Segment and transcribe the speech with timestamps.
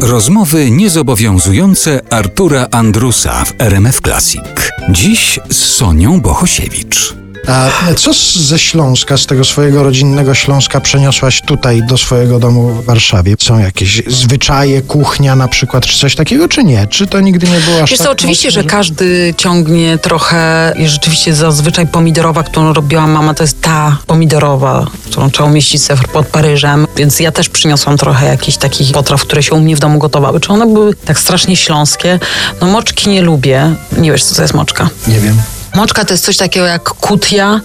[0.00, 4.70] Rozmowy niezobowiązujące Artura Andrusa w RMF Classic.
[4.90, 7.23] Dziś z Sonią Bohosiewicz.
[7.46, 12.84] A co ze Śląska, z tego swojego rodzinnego Śląska przeniosłaś tutaj do swojego domu w
[12.84, 13.34] Warszawie?
[13.40, 16.86] Są jakieś zwyczaje, kuchnia na przykład, czy coś takiego, czy nie?
[16.86, 20.72] Czy to nigdy nie było aż Wiesz tak co, oczywiście, mocno, że każdy ciągnie trochę
[20.78, 26.02] i rzeczywiście zazwyczaj pomidorowa, którą robiła mama, to jest ta pomidorowa, którą trzeba umieścić sobie
[26.12, 29.80] pod Paryżem, więc ja też przyniosłam trochę jakichś takich potraw, które się u mnie w
[29.80, 30.40] domu gotowały.
[30.40, 32.20] Czy one były tak strasznie śląskie?
[32.60, 33.74] No moczki nie lubię.
[33.98, 34.88] Nie wiesz, co to jest moczka?
[35.06, 35.36] Nie wiem.
[35.74, 37.60] Moczka to jest coś takiego jak kutia,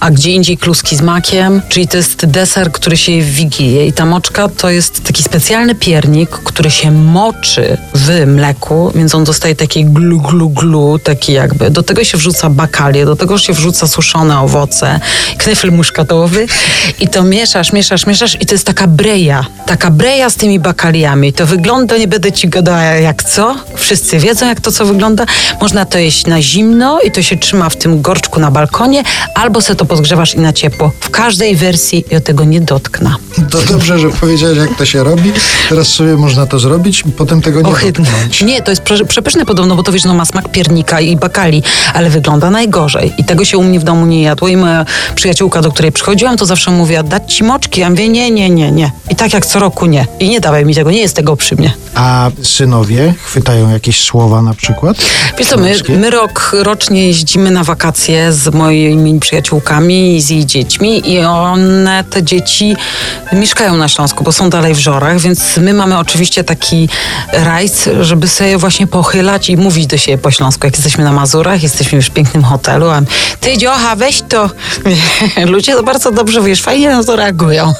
[0.00, 3.86] a gdzie indziej kluski z makiem, czyli to jest deser, który się je w Wigilię.
[3.86, 9.24] I ta moczka to jest taki specjalny piernik, który się moczy w mleku, więc on
[9.24, 11.70] dostaje taki glu, glu, glu, taki jakby.
[11.70, 15.00] Do tego się wrzuca bakalie, do tego się wrzuca suszone owoce,
[15.38, 16.46] knyfel muszkatowy
[17.00, 21.32] i to mieszasz, mieszasz, mieszasz i to jest taka breja, taka breja z tymi bakaliami.
[21.32, 25.26] To wygląda, nie będę ci gadała jak co, wszyscy wiedzą jak to co wygląda.
[25.60, 29.02] Można to jeść na zimno i to się trzyma w tym gorczku na balkonie,
[29.34, 30.92] albo se to podgrzewasz i na ciepło.
[31.00, 33.14] W każdej wersji ja tego nie dotknę.
[33.50, 35.32] To dobrze, że powiedziałeś, jak to się robi.
[35.68, 38.04] Teraz sobie można to zrobić, potem tego nie Ohydne.
[38.04, 38.42] dotknąć.
[38.42, 41.62] Nie, to jest prze- przepyszne podobno, bo to wiesz, no ma smak piernika i bakali,
[41.94, 43.12] ale wygląda najgorzej.
[43.18, 44.48] I tego się u mnie w domu nie jadło.
[44.48, 47.80] I moja przyjaciółka, do której przychodziłam, to zawsze mówiła, dać ci moczki?
[47.80, 48.90] Ja mówię, nie, nie, nie, nie.
[49.10, 50.06] I tak jak co roku nie.
[50.20, 51.72] I nie dawaj mi tego, nie jest tego przy mnie.
[51.94, 54.96] A synowie chwytają jakieś słowa na przykład?
[55.38, 60.46] Wiesz co, my, my rok rocznie jeździmy na wakacje z moimi przyjaciółkami i z jej
[60.46, 62.76] dziećmi i one, te dzieci
[63.32, 66.88] mieszkają na Śląsku, bo są dalej w Żorach, więc my mamy oczywiście taki
[67.32, 70.66] rajs, żeby sobie właśnie pochylać i mówić do siebie po śląsku.
[70.66, 73.02] Jak jesteśmy na Mazurach, jesteśmy już w pięknym hotelu, a
[73.40, 74.50] ty dziocha, weź to.
[75.46, 77.72] Ludzie to bardzo dobrze, wiesz, fajnie na to reagują.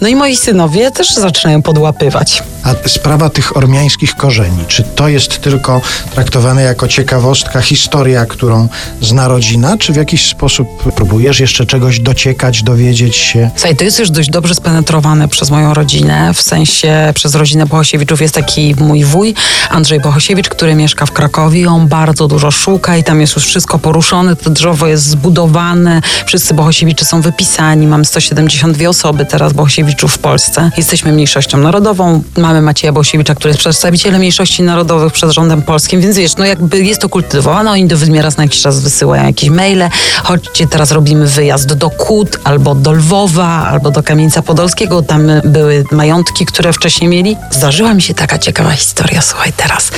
[0.00, 2.42] No i moi synowie też zaczynają podłapywać.
[2.64, 5.80] A sprawa tych ormiańskich korzeni, czy to jest tylko
[6.14, 8.68] traktowane jako ciekawostka, historia, którą
[9.00, 13.50] zna rodzina, czy w jakiś sposób próbujesz jeszcze czegoś dociekać, dowiedzieć się?
[13.56, 18.20] Słuchaj, to jest już dość dobrze spenetrowane przez moją rodzinę, w sensie przez rodzinę Bohosiewiczów
[18.20, 19.34] jest taki mój wuj,
[19.70, 23.78] Andrzej Bohosiewicz, który mieszka w Krakowie on bardzo dużo szuka i tam jest już wszystko
[23.78, 30.18] poruszone, to drzewo jest zbudowane, wszyscy Bohosiewicze są wypisani, mamy 172 osoby teraz Bohosiewiczów w
[30.18, 30.70] Polsce.
[30.76, 36.16] Jesteśmy mniejszością narodową, mamy Macieja Bohosiewicza, który jest przedstawicielem mniejszości narodowych przed rządem polskim, więc
[36.16, 39.88] wiesz, no jakby jest to kultywowane, oni do Wydmiera na jakiś czas wysyłają jakieś maile,
[40.22, 45.84] chodźcie, teraz robimy wyjazd do Kut, albo do Lwowa, albo do Kamieńca Podolskiego, tam były
[45.92, 47.36] majątki, które wcześniej mieli.
[47.50, 49.90] Zdarzyła mi się taka ciekawa historia, słuchaj, teraz.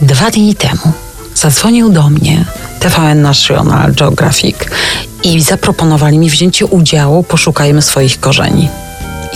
[0.00, 0.92] Dwa dni temu
[1.34, 2.44] zadzwonił do mnie
[2.80, 4.56] TVN National Geographic
[5.22, 8.68] i zaproponowali mi wzięcie udziału, poszukajmy swoich korzeni.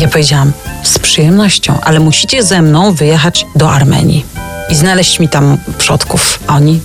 [0.00, 0.52] Ja powiedziałam,
[0.82, 4.24] z przyjemnością, ale musicie ze mną wyjechać do Armenii
[4.70, 6.38] i znaleźć mi tam przodków.
[6.48, 6.80] Oni,